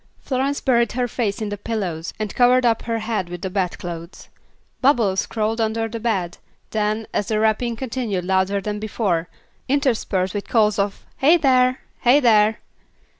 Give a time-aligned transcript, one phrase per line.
[0.19, 3.77] Florence buried her face in the pillows and covered up her head with the bed
[3.77, 4.29] clothes;
[4.81, 6.39] Bubbles crawled under the bed,
[6.71, 9.29] then, as the rapping continued louder than before,
[9.69, 11.81] interspersed with calls of "Hey, there!
[11.99, 12.61] Hey, there!"